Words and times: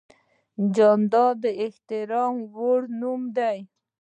جانداد 0.75 1.35
د 1.43 1.45
احترام 1.63 2.35
وړ 2.55 2.81
نوم 2.99 3.21
دی. 3.37 3.57